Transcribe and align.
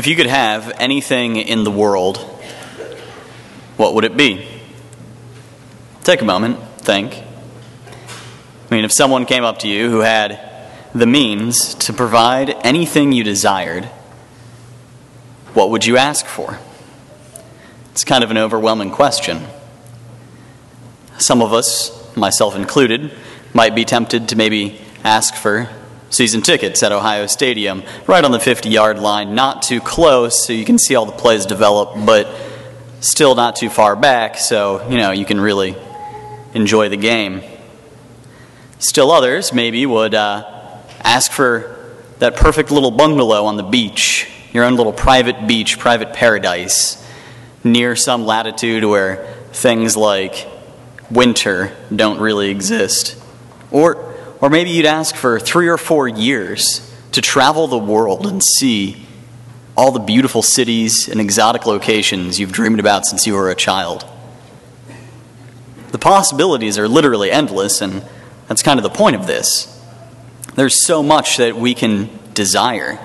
If 0.00 0.06
you 0.06 0.16
could 0.16 0.28
have 0.28 0.72
anything 0.80 1.36
in 1.36 1.62
the 1.62 1.70
world, 1.70 2.16
what 3.76 3.92
would 3.92 4.04
it 4.04 4.16
be? 4.16 4.48
Take 6.04 6.22
a 6.22 6.24
moment, 6.24 6.58
think. 6.78 7.12
I 7.12 8.74
mean, 8.74 8.86
if 8.86 8.92
someone 8.92 9.26
came 9.26 9.44
up 9.44 9.58
to 9.58 9.68
you 9.68 9.90
who 9.90 9.98
had 9.98 10.40
the 10.94 11.04
means 11.04 11.74
to 11.74 11.92
provide 11.92 12.56
anything 12.64 13.12
you 13.12 13.22
desired, 13.22 13.84
what 15.52 15.68
would 15.68 15.84
you 15.84 15.98
ask 15.98 16.24
for? 16.24 16.58
It's 17.92 18.02
kind 18.02 18.24
of 18.24 18.30
an 18.30 18.38
overwhelming 18.38 18.92
question. 18.92 19.42
Some 21.18 21.42
of 21.42 21.52
us, 21.52 22.16
myself 22.16 22.56
included, 22.56 23.12
might 23.52 23.74
be 23.74 23.84
tempted 23.84 24.30
to 24.30 24.36
maybe 24.36 24.80
ask 25.04 25.34
for 25.34 25.68
season 26.10 26.42
tickets 26.42 26.82
at 26.82 26.92
Ohio 26.92 27.26
Stadium, 27.26 27.82
right 28.06 28.24
on 28.24 28.32
the 28.32 28.40
50 28.40 28.68
yard 28.68 28.98
line, 28.98 29.34
not 29.34 29.62
too 29.62 29.80
close 29.80 30.46
so 30.46 30.52
you 30.52 30.64
can 30.64 30.78
see 30.78 30.94
all 30.94 31.06
the 31.06 31.12
plays 31.12 31.46
develop, 31.46 32.04
but 32.04 32.28
still 33.00 33.34
not 33.34 33.56
too 33.56 33.70
far 33.70 33.96
back 33.96 34.36
so, 34.36 34.86
you 34.90 34.98
know, 34.98 35.10
you 35.12 35.24
can 35.24 35.40
really 35.40 35.74
enjoy 36.52 36.88
the 36.88 36.96
game. 36.96 37.42
Still 38.78 39.10
others 39.10 39.52
maybe 39.52 39.86
would 39.86 40.14
uh, 40.14 40.78
ask 41.02 41.32
for 41.32 41.94
that 42.18 42.36
perfect 42.36 42.70
little 42.70 42.90
bungalow 42.90 43.44
on 43.44 43.56
the 43.56 43.62
beach, 43.62 44.30
your 44.52 44.64
own 44.64 44.76
little 44.76 44.92
private 44.92 45.46
beach, 45.46 45.78
private 45.78 46.12
paradise, 46.12 46.96
near 47.62 47.94
some 47.94 48.26
latitude 48.26 48.84
where 48.84 49.26
things 49.52 49.96
like 49.96 50.48
winter 51.10 51.74
don't 51.94 52.20
really 52.20 52.50
exist. 52.50 53.16
Or 53.70 54.09
or 54.40 54.50
maybe 54.50 54.70
you'd 54.70 54.86
ask 54.86 55.14
for 55.14 55.38
three 55.38 55.68
or 55.68 55.76
four 55.76 56.08
years 56.08 56.86
to 57.12 57.20
travel 57.20 57.66
the 57.66 57.78
world 57.78 58.26
and 58.26 58.42
see 58.42 59.06
all 59.76 59.92
the 59.92 60.00
beautiful 60.00 60.42
cities 60.42 61.08
and 61.08 61.20
exotic 61.20 61.66
locations 61.66 62.38
you've 62.38 62.52
dreamed 62.52 62.80
about 62.80 63.06
since 63.06 63.26
you 63.26 63.34
were 63.34 63.50
a 63.50 63.54
child. 63.54 64.04
The 65.92 65.98
possibilities 65.98 66.78
are 66.78 66.88
literally 66.88 67.30
endless, 67.30 67.80
and 67.80 68.04
that's 68.46 68.62
kind 68.62 68.78
of 68.78 68.82
the 68.82 68.90
point 68.90 69.16
of 69.16 69.26
this. 69.26 69.66
There's 70.54 70.84
so 70.84 71.02
much 71.02 71.36
that 71.38 71.56
we 71.56 71.74
can 71.74 72.10
desire. 72.34 72.98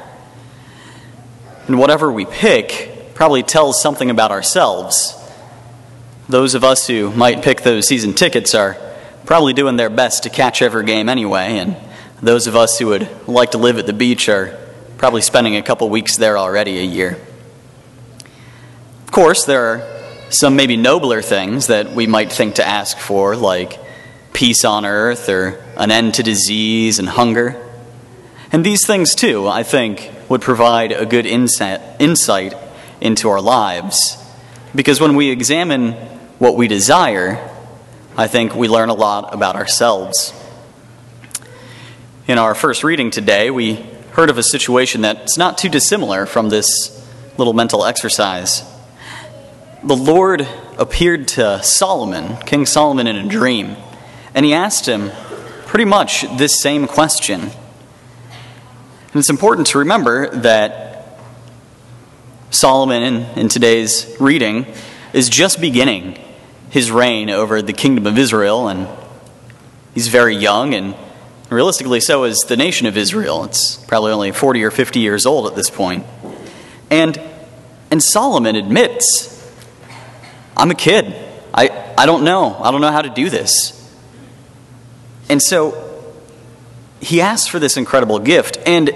And 1.67 1.79
whatever 1.79 2.11
we 2.11 2.25
pick 2.25 3.13
probably 3.15 3.43
tells 3.43 3.81
something 3.81 4.09
about 4.09 4.31
ourselves. 4.31 5.17
Those 6.29 6.55
of 6.55 6.63
us 6.63 6.87
who 6.87 7.11
might 7.11 7.43
pick 7.43 7.61
those 7.61 7.87
season 7.87 8.13
tickets 8.13 8.53
are 8.53 8.77
probably 9.25 9.53
doing 9.53 9.75
their 9.75 9.89
best 9.89 10.23
to 10.23 10.29
catch 10.29 10.61
every 10.61 10.85
game 10.85 11.09
anyway, 11.09 11.57
and 11.57 11.75
those 12.21 12.47
of 12.47 12.55
us 12.55 12.79
who 12.79 12.87
would 12.87 13.09
like 13.27 13.51
to 13.51 13.57
live 13.57 13.77
at 13.77 13.85
the 13.85 13.93
beach 13.93 14.29
are 14.29 14.57
probably 14.97 15.21
spending 15.21 15.55
a 15.55 15.61
couple 15.61 15.89
weeks 15.89 16.17
there 16.17 16.37
already 16.37 16.79
a 16.79 16.83
year. 16.83 17.17
Of 19.03 19.11
course, 19.11 19.45
there 19.45 19.65
are 19.65 19.95
some 20.29 20.55
maybe 20.55 20.77
nobler 20.77 21.21
things 21.21 21.67
that 21.67 21.93
we 21.93 22.07
might 22.07 22.31
think 22.31 22.55
to 22.55 22.67
ask 22.67 22.97
for, 22.97 23.35
like 23.35 23.79
peace 24.33 24.65
on 24.65 24.85
earth 24.85 25.29
or 25.29 25.63
an 25.77 25.91
end 25.91 26.15
to 26.15 26.23
disease 26.23 26.99
and 26.99 27.07
hunger. 27.07 27.61
And 28.51 28.65
these 28.65 28.85
things, 28.85 29.15
too, 29.15 29.47
I 29.47 29.63
think, 29.63 30.11
would 30.29 30.41
provide 30.41 30.91
a 30.91 31.05
good 31.05 31.25
insight, 31.25 31.81
into 33.01 33.29
our 33.29 33.41
lives. 33.41 34.17
Because 34.73 34.99
when 34.99 35.15
we 35.15 35.29
examine 35.29 35.93
what 36.39 36.55
we 36.55 36.67
desire, 36.67 37.54
I 38.17 38.27
think 38.27 38.55
we 38.55 38.69
learn 38.69 38.87
a 38.87 38.93
lot 38.93 39.33
about 39.33 39.57
ourselves. 39.57 40.33
In 42.29 42.37
our 42.37 42.55
first 42.55 42.81
reading 42.81 43.11
today, 43.11 43.51
we 43.51 43.85
heard 44.13 44.29
of 44.29 44.37
a 44.37 44.43
situation 44.43 45.01
that's 45.01 45.37
not 45.37 45.57
too 45.57 45.67
dissimilar 45.67 46.25
from 46.25 46.47
this 46.47 47.05
little 47.37 47.51
mental 47.51 47.83
exercise. 47.83 48.63
The 49.83 49.97
Lord 49.97 50.47
appeared 50.77 51.27
to 51.29 51.61
Solomon, 51.61 52.37
King 52.45 52.65
Solomon, 52.65 53.05
in 53.05 53.17
a 53.17 53.27
dream, 53.27 53.75
and 54.33 54.45
he 54.45 54.53
asked 54.53 54.87
him 54.87 55.11
pretty 55.65 55.83
much 55.83 56.21
this 56.37 56.61
same 56.61 56.87
question. 56.87 57.41
And 57.41 57.51
it's 59.15 59.29
important 59.29 59.67
to 59.67 59.79
remember 59.79 60.29
that 60.29 61.19
Solomon, 62.49 63.03
in, 63.03 63.15
in 63.37 63.49
today's 63.49 64.15
reading, 64.21 64.67
is 65.11 65.27
just 65.27 65.59
beginning 65.59 66.17
his 66.75 66.91
reign 66.91 67.29
over 67.29 67.61
the 67.61 67.71
kingdom 67.71 68.05
of 68.05 68.17
Israel, 68.17 68.67
and 68.67 68.85
he's 69.93 70.09
very 70.09 70.35
young, 70.35 70.73
and 70.73 70.93
realistically, 71.49 72.01
so 72.01 72.25
is 72.25 72.39
the 72.49 72.57
nation 72.57 72.85
of 72.85 72.97
Israel. 72.97 73.45
It's 73.45 73.77
probably 73.85 74.11
only 74.11 74.33
40 74.33 74.61
or 74.61 74.71
50 74.71 74.99
years 74.99 75.25
old 75.25 75.47
at 75.47 75.55
this 75.55 75.69
point. 75.69 76.05
And, 76.89 77.17
and 77.89 78.03
Solomon 78.03 78.57
admits, 78.57 79.31
I'm 80.57 80.69
a 80.69 80.75
kid. 80.75 81.15
I, 81.53 81.93
I 81.97 82.05
don't 82.05 82.25
know. 82.25 82.53
I 82.61 82.71
don't 82.71 82.81
know 82.81 82.91
how 82.91 83.03
to 83.03 83.09
do 83.09 83.29
this. 83.29 83.71
And 85.29 85.41
so 85.41 86.11
he 86.99 87.21
asks 87.21 87.47
for 87.47 87.57
this 87.57 87.77
incredible 87.77 88.19
gift. 88.19 88.57
And 88.65 88.89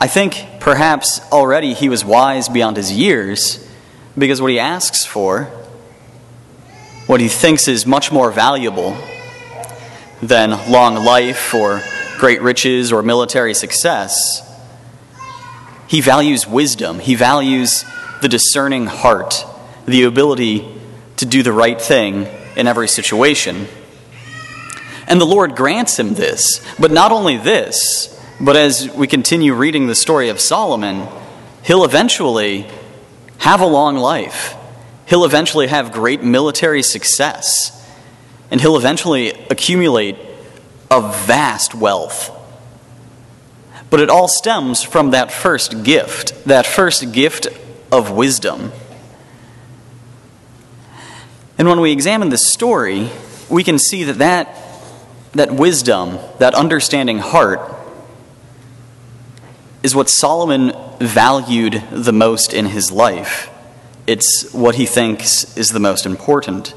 I 0.00 0.08
think 0.08 0.44
perhaps 0.58 1.20
already 1.30 1.74
he 1.74 1.88
was 1.88 2.04
wise 2.04 2.48
beyond 2.48 2.76
his 2.76 2.90
years 2.90 3.64
because 4.18 4.42
what 4.42 4.50
he 4.50 4.58
asks 4.58 5.06
for 5.06 5.48
what 7.06 7.20
he 7.20 7.28
thinks 7.28 7.68
is 7.68 7.84
much 7.84 8.10
more 8.10 8.30
valuable 8.30 8.96
than 10.22 10.50
long 10.70 10.94
life 10.94 11.52
or 11.54 11.82
great 12.18 12.40
riches 12.40 12.92
or 12.92 13.02
military 13.02 13.52
success. 13.52 14.40
He 15.86 16.00
values 16.00 16.46
wisdom, 16.46 16.98
he 16.98 17.14
values 17.14 17.84
the 18.22 18.28
discerning 18.28 18.86
heart, 18.86 19.44
the 19.86 20.04
ability 20.04 20.66
to 21.16 21.26
do 21.26 21.42
the 21.42 21.52
right 21.52 21.80
thing 21.80 22.26
in 22.56 22.66
every 22.66 22.88
situation. 22.88 23.66
And 25.06 25.20
the 25.20 25.26
Lord 25.26 25.54
grants 25.54 25.98
him 25.98 26.14
this. 26.14 26.64
But 26.78 26.90
not 26.90 27.12
only 27.12 27.36
this, 27.36 28.10
but 28.40 28.56
as 28.56 28.88
we 28.88 29.06
continue 29.06 29.52
reading 29.52 29.86
the 29.86 29.94
story 29.94 30.30
of 30.30 30.40
Solomon, 30.40 31.06
he'll 31.64 31.84
eventually 31.84 32.66
have 33.38 33.60
a 33.60 33.66
long 33.66 33.96
life 33.96 34.56
he'll 35.14 35.24
eventually 35.24 35.68
have 35.68 35.92
great 35.92 36.24
military 36.24 36.82
success, 36.82 37.70
and 38.50 38.60
he'll 38.60 38.76
eventually 38.76 39.30
accumulate 39.48 40.18
a 40.90 41.00
vast 41.00 41.72
wealth. 41.72 42.32
But 43.90 44.00
it 44.00 44.10
all 44.10 44.26
stems 44.26 44.82
from 44.82 45.12
that 45.12 45.30
first 45.30 45.84
gift, 45.84 46.46
that 46.46 46.66
first 46.66 47.12
gift 47.12 47.46
of 47.92 48.10
wisdom. 48.10 48.72
And 51.58 51.68
when 51.68 51.80
we 51.80 51.92
examine 51.92 52.30
this 52.30 52.52
story, 52.52 53.08
we 53.48 53.62
can 53.62 53.78
see 53.78 54.02
that 54.02 54.18
that, 54.18 54.58
that 55.30 55.52
wisdom, 55.52 56.18
that 56.40 56.56
understanding 56.56 57.20
heart, 57.20 57.60
is 59.84 59.94
what 59.94 60.10
Solomon 60.10 60.72
valued 60.98 61.84
the 61.92 62.12
most 62.12 62.52
in 62.52 62.66
his 62.66 62.90
life. 62.90 63.48
It's 64.06 64.52
what 64.52 64.74
he 64.74 64.84
thinks 64.84 65.56
is 65.56 65.70
the 65.70 65.80
most 65.80 66.04
important. 66.04 66.74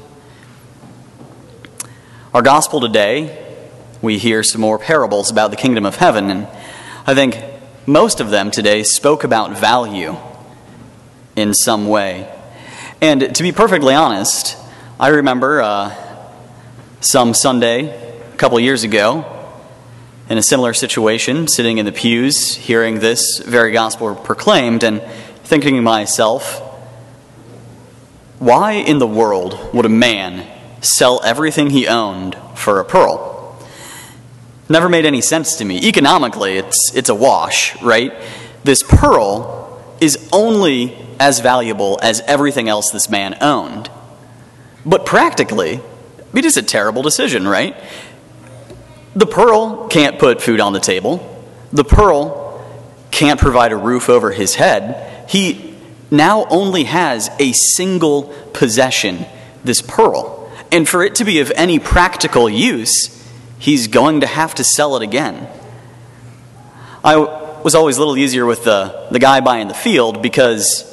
Our 2.32 2.40
gospel 2.40 2.80
today, 2.80 3.54
we 4.00 4.16
hear 4.16 4.42
some 4.42 4.62
more 4.62 4.78
parables 4.78 5.30
about 5.30 5.50
the 5.50 5.58
kingdom 5.58 5.84
of 5.84 5.96
heaven, 5.96 6.30
and 6.30 6.48
I 7.06 7.14
think 7.14 7.38
most 7.86 8.20
of 8.20 8.30
them 8.30 8.50
today 8.50 8.82
spoke 8.82 9.24
about 9.24 9.58
value 9.58 10.16
in 11.36 11.52
some 11.52 11.86
way. 11.86 12.32
And 13.02 13.34
to 13.36 13.42
be 13.42 13.52
perfectly 13.52 13.92
honest, 13.92 14.56
I 14.98 15.08
remember 15.08 15.60
uh, 15.60 15.94
some 17.02 17.34
Sunday 17.34 18.22
a 18.32 18.36
couple 18.38 18.58
years 18.58 18.84
ago 18.84 19.26
in 20.30 20.38
a 20.38 20.42
similar 20.42 20.72
situation, 20.72 21.46
sitting 21.46 21.76
in 21.76 21.84
the 21.84 21.92
pews, 21.92 22.54
hearing 22.54 23.00
this 23.00 23.38
very 23.40 23.72
gospel 23.72 24.14
proclaimed, 24.14 24.82
and 24.82 25.02
thinking 25.44 25.74
to 25.74 25.82
myself, 25.82 26.64
why 28.38 28.72
in 28.72 28.98
the 28.98 29.06
world 29.06 29.74
would 29.74 29.84
a 29.84 29.90
man 29.90 30.46
sell 30.80 31.20
everything 31.24 31.70
he 31.70 31.88
owned 31.88 32.36
for 32.54 32.78
a 32.78 32.84
pearl? 32.84 33.58
Never 34.68 34.88
made 34.88 35.06
any 35.06 35.20
sense 35.20 35.56
to 35.56 35.64
me. 35.64 35.80
Economically, 35.88 36.58
it's, 36.58 36.92
it's 36.94 37.08
a 37.08 37.14
wash, 37.14 37.80
right? 37.82 38.12
This 38.64 38.82
pearl 38.82 39.82
is 40.00 40.28
only 40.32 40.96
as 41.18 41.40
valuable 41.40 41.98
as 42.02 42.20
everything 42.22 42.68
else 42.68 42.90
this 42.90 43.08
man 43.08 43.36
owned. 43.40 43.90
But 44.84 45.04
practically, 45.04 45.80
it 46.34 46.44
is 46.44 46.56
a 46.56 46.62
terrible 46.62 47.02
decision, 47.02 47.48
right? 47.48 47.76
The 49.16 49.26
pearl 49.26 49.88
can't 49.88 50.18
put 50.18 50.42
food 50.42 50.60
on 50.60 50.72
the 50.72 50.80
table. 50.80 51.44
The 51.72 51.84
pearl 51.84 52.64
can't 53.10 53.40
provide 53.40 53.72
a 53.72 53.76
roof 53.76 54.08
over 54.08 54.30
his 54.30 54.54
head. 54.54 55.28
He 55.28 55.67
now 56.10 56.46
only 56.46 56.84
has 56.84 57.30
a 57.38 57.52
single 57.52 58.24
possession, 58.52 59.26
this 59.64 59.82
pearl. 59.82 60.50
And 60.70 60.88
for 60.88 61.02
it 61.02 61.14
to 61.16 61.24
be 61.24 61.40
of 61.40 61.50
any 61.56 61.78
practical 61.78 62.48
use, 62.48 63.14
he's 63.58 63.88
going 63.88 64.20
to 64.20 64.26
have 64.26 64.54
to 64.56 64.64
sell 64.64 64.96
it 64.96 65.02
again. 65.02 65.48
I, 67.04 67.16
was 67.62 67.74
always 67.74 67.96
a 67.96 68.00
little 68.00 68.16
easier 68.16 68.46
with 68.46 68.64
the, 68.64 69.08
the 69.10 69.18
guy 69.18 69.40
buying 69.40 69.68
the 69.68 69.74
field 69.74 70.22
because, 70.22 70.84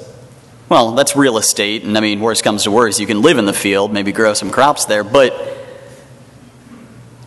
well, 0.67 0.91
that's 0.91 1.15
real 1.15 1.37
estate. 1.37 1.83
And 1.83 1.97
I 1.97 2.01
mean, 2.01 2.19
worst 2.19 2.43
comes 2.43 2.63
to 2.63 2.71
worst, 2.71 2.99
you 2.99 3.07
can 3.07 3.21
live 3.21 3.37
in 3.37 3.45
the 3.45 3.53
field, 3.53 3.93
maybe 3.93 4.11
grow 4.11 4.33
some 4.33 4.49
crops 4.49 4.85
there. 4.85 5.03
But 5.03 5.33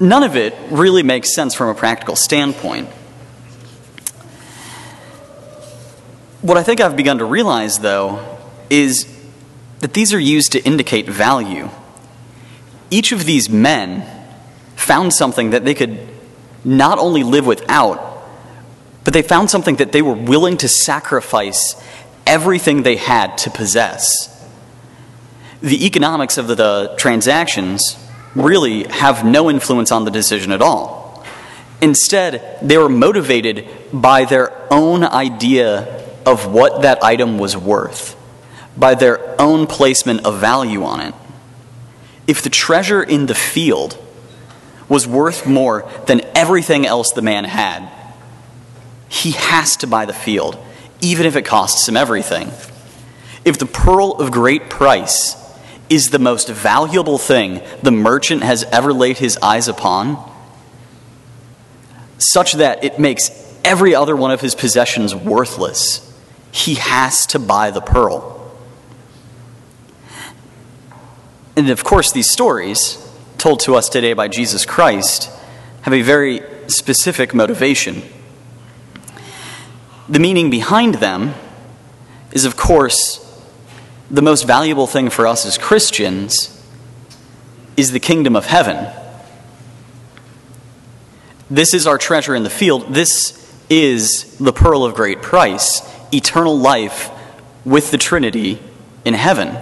none 0.00 0.23
of 0.23 0.37
it 0.37 0.55
really 0.70 1.02
makes 1.02 1.34
sense 1.34 1.55
from 1.55 1.69
a 1.69 1.75
practical 1.75 2.17
standpoint. 2.17 2.88
What 6.40 6.56
I 6.56 6.62
think 6.62 6.81
I've 6.81 6.96
begun 6.96 7.19
to 7.19 7.25
realize, 7.25 7.81
though, 7.81 8.38
is 8.70 9.06
that 9.81 9.93
these 9.93 10.14
are 10.14 10.20
used 10.20 10.52
to 10.52 10.61
indicate 10.62 11.08
value. 11.08 11.69
Each 12.90 13.11
of 13.11 13.25
these 13.25 13.50
men 13.50 14.06
found 14.76 15.12
something 15.12 15.50
that 15.50 15.64
they 15.64 15.75
could 15.75 15.99
not 16.64 16.99
only 16.99 17.25
live 17.25 17.44
without, 17.44 18.23
but 19.02 19.14
they 19.14 19.23
found 19.23 19.50
something 19.50 19.76
that 19.76 19.90
they 19.90 20.02
were 20.02 20.14
willing 20.14 20.56
to 20.58 20.69
sacrifice 20.69 21.75
everything 22.25 22.82
they 22.82 22.96
had 22.96 23.37
to 23.38 23.50
possess. 23.50 24.34
The 25.61 25.87
economics 25.87 26.38
of 26.38 26.46
the, 26.46 26.94
transactions 26.99 27.96
really 28.37 28.84
have 28.84 29.25
no 29.25 29.50
influence 29.50 29.91
on 29.91 30.05
the 30.05 30.11
decision 30.11 30.52
at 30.52 30.62
all. 30.62 31.25
Instead, 31.81 32.58
they 32.62 32.79
were 32.79 32.88
motivated 32.88 33.69
by 33.93 34.25
their 34.25 34.52
own 34.73 35.02
idea 35.02 36.07
of 36.28 36.46
what 36.46 36.82
that 36.82 37.02
item 37.02 37.38
was 37.38 37.56
worth, 37.56 38.14
by 38.76 38.94
their 38.94 39.40
own 39.40 39.66
placement 39.66 40.26
of 40.26 40.38
value 40.38 40.84
on 40.84 41.00
it. 41.00 41.14
If 42.26 42.42
the 42.42 42.50
treasure 42.50 43.02
in 43.02 43.25
the 43.26 43.34
field 43.34 43.96
was 44.90 45.06
worth 45.06 45.46
more 45.46 45.90
than 46.06 46.20
everything 46.34 46.86
else 46.86 47.12
the 47.12 47.22
man 47.22 47.44
had, 47.44 47.88
he 49.08 49.30
has 49.32 49.78
to 49.78 49.86
buy 49.86 50.04
the 50.04 50.12
field, 50.12 50.58
even 51.00 51.25
if 51.25 51.34
it 51.34 51.46
costs 51.46 51.88
him 51.88 51.96
everything. 51.96 52.48
If 53.46 53.58
the 53.58 53.64
pearl 53.64 54.12
of 54.12 54.31
great 54.31 54.69
price 54.69 55.34
is 55.88 56.10
the 56.10 56.19
most 56.19 56.50
valuable 56.50 57.16
thing 57.16 57.62
the 57.82 57.90
merchant 57.90 58.42
has 58.42 58.64
ever 58.64 58.92
laid 58.92 59.16
his 59.16 59.38
eyes 59.40 59.66
upon, 59.66 60.31
such 62.19 62.52
that 62.54 62.84
it 62.84 62.98
makes 62.98 63.31
every 63.64 63.94
other 63.94 64.14
one 64.14 64.31
of 64.31 64.42
his 64.42 64.54
possessions 64.54 65.14
worthless, 65.14 66.04
he 66.52 66.74
has 66.76 67.26
to 67.26 67.38
buy 67.38 67.70
the 67.70 67.80
pearl. 67.80 68.34
And 71.56 71.70
of 71.70 71.82
course, 71.84 72.12
these 72.12 72.30
stories, 72.30 73.04
told 73.36 73.60
to 73.60 73.74
us 73.74 73.88
today 73.88 74.12
by 74.12 74.28
Jesus 74.28 74.64
Christ, 74.64 75.30
have 75.82 75.94
a 75.94 76.02
very 76.02 76.42
specific 76.68 77.34
motivation. 77.34 78.02
The 80.08 80.18
meaning 80.18 80.50
behind 80.50 80.96
them 80.96 81.34
is, 82.32 82.44
of 82.44 82.56
course, 82.56 83.24
the 84.10 84.22
most 84.22 84.46
valuable 84.46 84.86
thing 84.86 85.10
for 85.10 85.26
us 85.26 85.44
as 85.44 85.58
Christians 85.58 86.54
is 87.76 87.92
the 87.92 88.00
kingdom 88.00 88.34
of 88.34 88.46
heaven. 88.46 88.86
This 91.50 91.74
is 91.74 91.86
our 91.86 91.98
treasure 91.98 92.34
in 92.34 92.42
the 92.42 92.50
field. 92.50 92.92
This 92.92 93.34
is 93.70 94.36
the 94.38 94.52
pearl 94.52 94.84
of 94.84 94.94
great 94.94 95.22
price, 95.22 95.80
eternal 96.12 96.58
life 96.58 97.10
with 97.64 97.90
the 97.90 97.99
Trinity 97.99 98.60
in 99.05 99.14
heaven. 99.14 99.56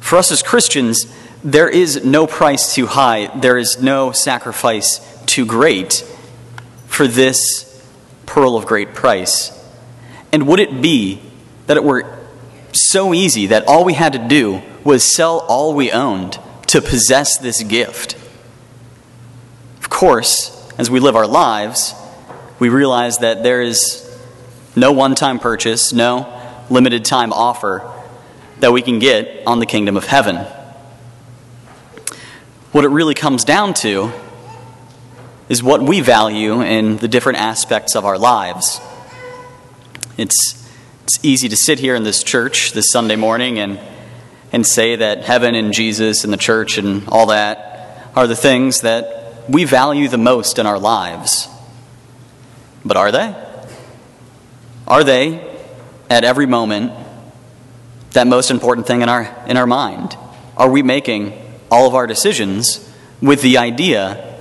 For 0.00 0.16
us 0.16 0.30
as 0.30 0.42
Christians, 0.42 1.06
there 1.42 1.68
is 1.68 2.04
no 2.04 2.26
price 2.26 2.74
too 2.74 2.86
high, 2.86 3.26
there 3.38 3.58
is 3.58 3.80
no 3.80 4.12
sacrifice 4.12 5.00
too 5.26 5.44
great 5.46 6.04
for 6.86 7.06
this 7.06 7.70
pearl 8.26 8.56
of 8.56 8.66
great 8.66 8.94
price. 8.94 9.50
And 10.32 10.46
would 10.46 10.60
it 10.60 10.80
be 10.80 11.20
that 11.66 11.76
it 11.76 11.84
were 11.84 12.18
so 12.72 13.14
easy 13.14 13.46
that 13.46 13.66
all 13.66 13.84
we 13.84 13.94
had 13.94 14.12
to 14.14 14.18
do 14.18 14.62
was 14.82 15.14
sell 15.14 15.40
all 15.48 15.74
we 15.74 15.90
owned 15.92 16.38
to 16.68 16.80
possess 16.80 17.38
this 17.38 17.62
gift? 17.62 18.16
Of 19.78 19.90
course, 19.90 20.72
as 20.78 20.90
we 20.90 21.00
live 21.00 21.16
our 21.16 21.26
lives, 21.26 21.94
we 22.58 22.68
realize 22.68 23.18
that 23.18 23.42
there 23.42 23.62
is 23.62 24.03
no 24.76 24.92
one 24.92 25.14
time 25.14 25.38
purchase, 25.38 25.92
no 25.92 26.40
limited 26.70 27.04
time 27.04 27.32
offer 27.32 27.90
that 28.60 28.72
we 28.72 28.82
can 28.82 28.98
get 28.98 29.46
on 29.46 29.58
the 29.58 29.66
kingdom 29.66 29.96
of 29.96 30.06
heaven. 30.06 30.36
What 32.72 32.84
it 32.84 32.88
really 32.88 33.14
comes 33.14 33.44
down 33.44 33.74
to 33.74 34.12
is 35.48 35.62
what 35.62 35.82
we 35.82 36.00
value 36.00 36.62
in 36.62 36.96
the 36.96 37.08
different 37.08 37.38
aspects 37.38 37.94
of 37.94 38.04
our 38.04 38.18
lives. 38.18 38.80
It's, 40.16 40.68
it's 41.02 41.18
easy 41.22 41.48
to 41.48 41.56
sit 41.56 41.78
here 41.78 41.94
in 41.94 42.02
this 42.02 42.22
church 42.22 42.72
this 42.72 42.90
Sunday 42.90 43.16
morning 43.16 43.58
and, 43.58 43.78
and 44.52 44.66
say 44.66 44.96
that 44.96 45.24
heaven 45.24 45.54
and 45.54 45.72
Jesus 45.72 46.24
and 46.24 46.32
the 46.32 46.38
church 46.38 46.78
and 46.78 47.06
all 47.08 47.26
that 47.26 48.10
are 48.16 48.26
the 48.26 48.36
things 48.36 48.80
that 48.80 49.44
we 49.48 49.64
value 49.64 50.08
the 50.08 50.18
most 50.18 50.58
in 50.58 50.66
our 50.66 50.78
lives. 50.78 51.48
But 52.84 52.96
are 52.96 53.12
they? 53.12 53.43
Are 54.94 55.02
they, 55.02 55.44
at 56.08 56.22
every 56.22 56.46
moment, 56.46 56.92
that 58.12 58.28
most 58.28 58.52
important 58.52 58.86
thing 58.86 59.02
in 59.02 59.08
our, 59.08 59.22
in 59.48 59.56
our 59.56 59.66
mind? 59.66 60.16
Are 60.56 60.70
we 60.70 60.84
making 60.84 61.32
all 61.68 61.88
of 61.88 61.96
our 61.96 62.06
decisions 62.06 62.88
with 63.20 63.42
the 63.42 63.58
idea 63.58 64.38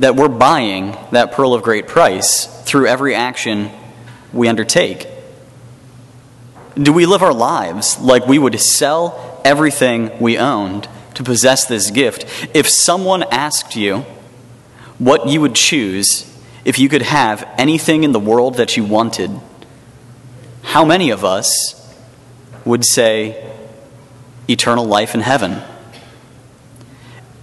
that 0.00 0.16
we're 0.16 0.30
buying 0.30 0.96
that 1.10 1.32
pearl 1.32 1.52
of 1.52 1.62
great 1.62 1.86
price 1.86 2.46
through 2.62 2.86
every 2.86 3.14
action 3.14 3.70
we 4.32 4.48
undertake? 4.48 5.06
Do 6.74 6.90
we 6.90 7.04
live 7.04 7.22
our 7.22 7.34
lives 7.34 7.98
like 7.98 8.26
we 8.26 8.38
would 8.38 8.58
sell 8.58 9.38
everything 9.44 10.18
we 10.18 10.38
owned 10.38 10.88
to 11.12 11.22
possess 11.22 11.66
this 11.66 11.90
gift? 11.90 12.24
If 12.54 12.66
someone 12.70 13.22
asked 13.24 13.76
you 13.76 14.06
what 14.96 15.28
you 15.28 15.42
would 15.42 15.54
choose 15.54 16.24
if 16.64 16.78
you 16.78 16.88
could 16.88 17.02
have 17.02 17.46
anything 17.58 18.02
in 18.02 18.12
the 18.12 18.18
world 18.18 18.54
that 18.54 18.74
you 18.74 18.84
wanted, 18.84 19.38
how 20.68 20.84
many 20.84 21.10
of 21.10 21.24
us 21.24 21.74
would 22.64 22.84
say 22.84 23.42
eternal 24.48 24.84
life 24.84 25.14
in 25.14 25.20
heaven. 25.20 25.62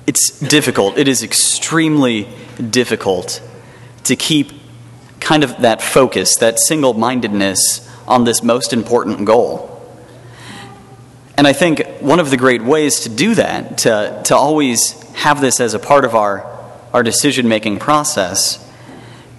It's 0.07 0.39
difficult. 0.39 0.97
It 0.97 1.07
is 1.07 1.23
extremely 1.23 2.27
difficult 2.69 3.41
to 4.03 4.15
keep 4.15 4.51
kind 5.19 5.43
of 5.43 5.57
that 5.61 5.81
focus, 5.81 6.35
that 6.37 6.59
single 6.59 6.93
mindedness 6.93 7.89
on 8.07 8.23
this 8.23 8.43
most 8.43 8.73
important 8.73 9.25
goal. 9.25 9.71
And 11.37 11.47
I 11.47 11.53
think 11.53 11.85
one 11.99 12.19
of 12.19 12.29
the 12.29 12.37
great 12.37 12.61
ways 12.61 13.01
to 13.01 13.09
do 13.09 13.35
that, 13.35 13.79
to, 13.79 14.21
to 14.25 14.35
always 14.35 14.91
have 15.13 15.41
this 15.41 15.59
as 15.59 15.73
a 15.73 15.79
part 15.79 16.05
of 16.05 16.13
our, 16.13 16.45
our 16.93 17.01
decision 17.01 17.47
making 17.47 17.79
process, 17.79 18.61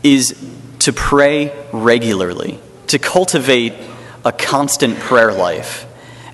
is 0.02 0.36
to 0.80 0.92
pray 0.92 1.52
regularly, 1.72 2.58
to 2.88 2.98
cultivate 2.98 3.72
a 4.26 4.32
constant 4.32 4.98
prayer 4.98 5.32
life. 5.32 5.86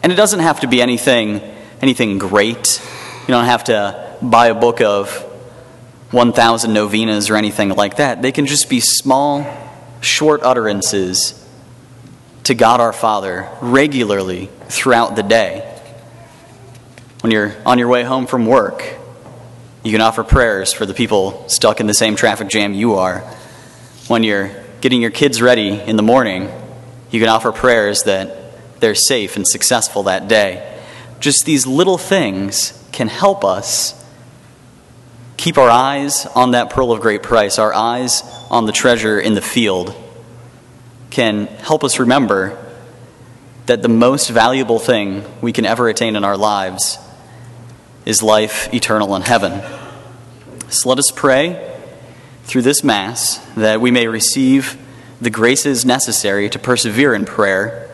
And 0.03 0.11
it 0.11 0.17
doesn't 0.17 0.41
have 0.41 0.61
to 0.61 0.67
be 0.67 0.81
anything, 0.81 1.41
anything 1.83 2.17
great. 2.17 2.81
You 3.21 3.29
don't 3.29 3.45
have 3.45 3.65
to 3.65 4.17
buy 4.23 4.47
a 4.47 4.55
book 4.55 4.81
of 4.81 5.11
1,000 6.11 6.73
novenas 6.73 7.29
or 7.29 7.37
anything 7.37 7.69
like 7.69 7.97
that. 7.97 8.23
They 8.23 8.33
can 8.33 8.47
just 8.47 8.71
be 8.71 8.81
small, 8.81 9.47
short 10.01 10.43
utterances 10.43 11.39
to 12.45 12.55
God 12.55 12.81
our 12.81 12.95
Father 12.95 13.51
regularly 13.61 14.49
throughout 14.69 15.15
the 15.15 15.23
day. 15.23 15.69
When 17.21 17.31
you're 17.31 17.55
on 17.67 17.79
your 17.79 17.89
way 17.89 18.05
home 18.05 18.27
from 18.27 18.47
work, 18.47 18.97
you 19.85 19.93
can 19.93 20.01
offer 20.01 20.25
prayers 20.25 20.73
for 20.73 20.87
the 20.87 20.95
people 20.95 21.47
stuck 21.47 21.79
in 21.79 21.87
the 21.87 21.95
same 21.95 22.17
traffic 22.17 22.49
jam 22.49 22.73
you 22.73 22.95
are. 22.95 23.19
When 24.09 24.23
you're 24.23 24.51
getting 24.81 25.03
your 25.03 25.11
kids 25.11 25.43
ready 25.43 25.79
in 25.79 25.97
the 25.97 26.03
morning, 26.03 26.51
you 27.13 27.21
can 27.21 27.29
offer 27.29 27.53
prayers 27.53 28.03
that 28.05 28.81
they're 28.81 28.97
safe 28.97 29.37
and 29.37 29.47
successful 29.47 30.03
that 30.05 30.27
day. 30.27 30.81
Just 31.21 31.45
these 31.45 31.67
little 31.67 31.99
things 31.99 32.85
can 32.91 33.07
help 33.07 33.45
us 33.45 33.95
keep 35.37 35.59
our 35.59 35.71
eyes 35.71 36.27
on 36.35 36.53
that 36.53 36.71
pearl 36.71 36.91
of 36.91 37.01
great 37.01 37.23
price, 37.23 37.59
our 37.59 37.75
eyes 37.75 38.23
on 38.51 38.67
the 38.67 38.73
treasure 38.73 39.21
in 39.21 39.35
the 39.35 39.43
field, 39.43 39.95
can 41.11 41.47
help 41.47 41.85
us 41.85 42.01
remember 42.01 42.59
that 43.67 43.83
the 43.83 43.89
most 43.89 44.31
valuable 44.31 44.79
thing 44.79 45.25
we 45.41 45.53
can 45.53 45.67
ever 45.67 45.89
attain 45.89 46.17
in 46.17 46.25
our 46.25 46.37
lives 46.37 46.99
is 48.05 48.23
life 48.23 48.73
eternal 48.73 49.15
in 49.15 49.23
heaven. 49.23 49.63
So 50.71 50.89
let 50.89 50.99
us 50.99 51.11
pray 51.15 51.77
through 52.45 52.63
this 52.63 52.83
Mass 52.83 53.37
that 53.57 53.81
we 53.81 53.91
may 53.91 54.09
receive 54.09 54.79
the 55.23 55.31
graces 55.31 55.85
necessary 55.85 56.51
to 56.51 56.59
persevere 56.59 57.15
in 57.15 57.25
prayer, 57.25 57.89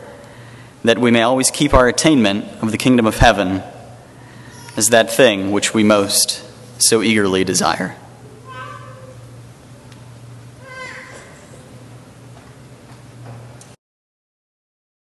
that 0.83 0.97
we 0.97 1.11
may 1.11 1.21
always 1.21 1.51
keep 1.51 1.75
our 1.75 1.87
attainment 1.87 2.43
of 2.63 2.71
the 2.71 2.77
kingdom 2.77 3.05
of 3.05 3.17
heaven 3.17 3.61
as 4.75 4.89
that 4.89 5.11
thing 5.11 5.51
which 5.51 5.71
we 5.71 5.83
most 5.83 6.43
so 6.79 7.03
eagerly 7.03 7.43
desire. 7.43 7.95